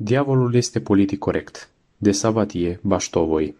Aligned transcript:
Diavolul 0.00 0.54
este 0.54 0.80
politic 0.80 1.18
corect. 1.18 1.70
De 1.96 2.12
Savatie 2.12 2.80
Baștovoi 2.82 3.54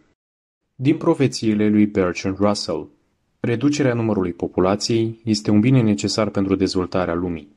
Din 0.75 0.97
profețiile 0.97 1.69
lui 1.69 1.87
Bertrand 1.87 2.37
Russell 2.37 2.89
Reducerea 3.41 3.95
numărului 3.95 4.33
populației 4.33 5.21
este 5.25 5.51
un 5.51 5.61
bine 5.61 5.83
necesar 5.83 6.29
pentru 6.29 6.55
dezvoltarea 6.55 7.15
lumii. 7.15 7.49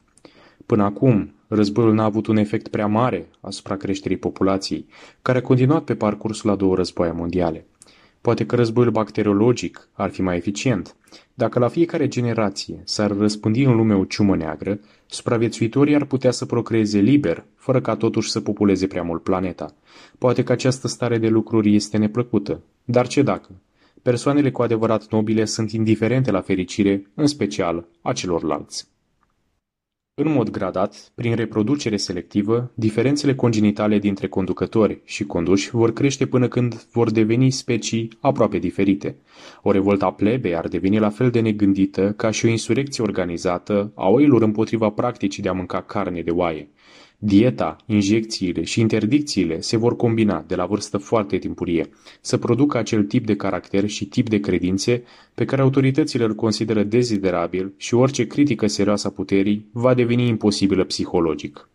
Până 0.66 0.84
acum, 0.84 1.34
războiul 1.48 1.94
n-a 1.94 2.04
avut 2.04 2.28
un 2.28 2.38
efect 2.38 2.68
prea 2.68 2.88
mare 2.88 3.28
asupra 3.42 3.76
creșterii 3.78 4.18
populației, 4.18 4.86
care 5.22 5.38
a 5.38 5.42
continuat 5.42 5.84
pe 5.84 5.96
parcursul 5.96 6.50
la 6.50 6.56
două 6.56 6.76
războaie 6.76 7.12
mondiale. 7.12 7.66
Poate 8.22 8.46
că 8.46 8.56
războiul 8.56 8.92
bacteriologic 8.92 9.88
ar 9.94 10.10
fi 10.10 10.22
mai 10.22 10.36
eficient. 10.36 10.96
Dacă 11.34 11.60
la 11.60 11.68
fiecare 11.68 12.08
generație 12.08 12.82
s-ar 12.84 13.18
răspândi 13.18 13.64
în 13.64 13.76
lume 13.76 13.94
o 13.96 14.06
ciumă 14.06 14.36
neagră, 14.36 14.80
supraviețuitorii 15.06 15.96
ar 15.96 16.06
putea 16.06 16.32
să 16.32 16.46
procreeze 16.46 17.00
liber, 17.00 17.46
fără 17.56 17.82
ca 17.82 17.96
totuși 17.96 18.32
să 18.32 18.42
populeze 18.42 18.88
prea 18.88 19.04
mult 19.04 19.24
planeta. 19.24 19.74
Poate 20.18 20.44
că 20.44 20.52
această 20.52 20.88
stare 20.88 21.18
de 21.18 21.28
lucruri 21.28 21.76
este 21.76 21.98
neplăcută. 21.98 22.62
Dar 22.84 23.08
ce 23.08 23.22
dacă? 23.22 23.50
Persoanele 24.02 24.52
cu 24.52 24.62
adevărat 24.62 25.08
nobile 25.10 25.46
sunt 25.46 25.72
indiferente 25.72 26.32
la 26.32 26.42
fericire, 26.42 27.08
în 27.14 27.28
special 27.28 27.88
a 28.02 28.14
celorlalți. 28.14 28.88
În 30.14 30.32
mod 30.32 30.50
gradat, 30.50 31.12
prin 31.16 31.36
reproducere 31.36 31.98
selectivă, 31.98 32.72
diferențele 32.76 33.36
congenitale 33.36 34.00
dintre 34.00 34.28
conducători 34.28 35.02
și 35.06 35.24
conduși 35.24 35.70
vor 35.70 35.94
crește 35.94 36.26
până 36.26 36.48
când 36.48 36.86
vor 36.92 37.12
deveni 37.12 37.50
specii 37.50 38.10
aproape 38.20 38.58
diferite. 38.58 39.16
O 39.62 39.72
revoltă 39.72 40.06
a 40.06 40.12
plebei 40.14 40.56
ar 40.56 40.68
deveni 40.68 41.00
la 41.00 41.10
fel 41.10 41.30
de 41.30 41.40
negândită 41.40 42.14
ca 42.18 42.32
și 42.32 42.46
o 42.46 42.50
insurecție 42.50 43.04
organizată 43.04 43.92
a 43.96 44.08
oilor 44.10 44.42
împotriva 44.42 44.90
practicii 44.90 45.44
de 45.44 45.50
a 45.50 45.54
mânca 45.54 45.82
carne 45.82 46.22
de 46.22 46.32
oaie. 46.32 46.70
Dieta, 47.24 47.78
injecțiile 47.86 48.64
și 48.64 48.80
interdicțiile 48.80 49.60
se 49.60 49.78
vor 49.78 49.96
combina 49.96 50.44
de 50.48 50.56
la 50.56 50.66
vârstă 50.66 50.98
foarte 50.98 51.38
timpurie, 51.38 51.90
să 52.22 52.38
producă 52.38 52.78
acel 52.78 53.04
tip 53.04 53.26
de 53.26 53.36
caracter 53.36 53.88
și 53.88 54.06
tip 54.06 54.30
de 54.30 54.40
credințe 54.40 55.04
pe 55.36 55.46
care 55.46 55.62
autoritățile 55.62 56.24
îl 56.24 56.36
consideră 56.36 56.84
deziderabil 56.84 57.74
și 57.78 57.94
orice 57.94 58.28
critică 58.28 58.68
serioasă 58.68 59.08
a 59.08 59.12
puterii 59.12 59.66
va 59.72 59.94
deveni 59.94 60.28
imposibilă 60.28 60.84
psihologic. 60.84 61.70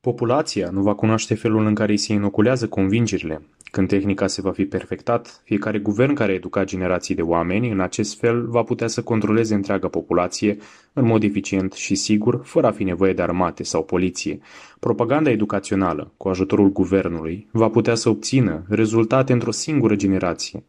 Populația 0.00 0.70
nu 0.70 0.82
va 0.82 0.94
cunoaște 0.94 1.34
felul 1.34 1.66
în 1.66 1.74
care 1.74 1.92
îi 1.92 1.98
se 1.98 2.12
inoculează 2.12 2.68
convingerile, 2.68 3.42
când 3.72 3.88
tehnica 3.88 4.26
se 4.26 4.40
va 4.40 4.50
fi 4.50 4.64
perfectat, 4.64 5.42
fiecare 5.44 5.78
guvern 5.78 6.14
care 6.14 6.32
a 6.32 6.34
educat 6.34 6.66
generații 6.66 7.14
de 7.14 7.22
oameni 7.22 7.70
în 7.70 7.80
acest 7.80 8.18
fel 8.18 8.46
va 8.46 8.62
putea 8.62 8.86
să 8.86 9.02
controleze 9.02 9.54
întreaga 9.54 9.88
populație 9.88 10.58
în 10.92 11.04
mod 11.04 11.22
eficient 11.22 11.72
și 11.72 11.94
sigur, 11.94 12.40
fără 12.44 12.66
a 12.66 12.70
fi 12.70 12.84
nevoie 12.84 13.12
de 13.12 13.22
armate 13.22 13.62
sau 13.62 13.84
poliție. 13.84 14.38
Propaganda 14.80 15.30
educațională, 15.30 16.12
cu 16.16 16.28
ajutorul 16.28 16.72
guvernului, 16.72 17.46
va 17.50 17.68
putea 17.68 17.94
să 17.94 18.08
obțină 18.08 18.64
rezultate 18.68 19.32
într-o 19.32 19.50
singură 19.50 19.94
generație. 19.96 20.62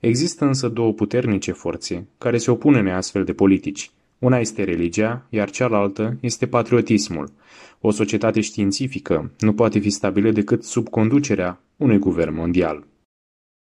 Există 0.00 0.44
însă 0.44 0.68
două 0.68 0.92
puternice 0.92 1.52
forțe 1.52 2.06
care 2.18 2.38
se 2.38 2.50
opun 2.50 2.74
unei 2.74 2.92
astfel 2.92 3.24
de 3.24 3.32
politici. 3.32 3.90
Una 4.18 4.38
este 4.38 4.64
religia, 4.64 5.26
iar 5.28 5.50
cealaltă 5.50 6.16
este 6.20 6.46
patriotismul. 6.46 7.32
O 7.80 7.90
societate 7.90 8.40
științifică 8.40 9.30
nu 9.38 9.52
poate 9.52 9.78
fi 9.78 9.90
stabilă 9.90 10.30
decât 10.30 10.64
sub 10.64 10.88
conducerea 10.88 11.60
unui 11.80 11.98
guvern 11.98 12.34
mondial. 12.34 12.89